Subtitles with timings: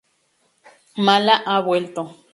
[1.05, 2.03] Mala ha vuelto.